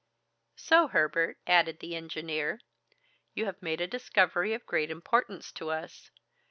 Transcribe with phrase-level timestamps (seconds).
[0.55, 2.59] "So, Herbert," added the engineer,
[3.35, 6.09] "you have made a discovery of great importance to us.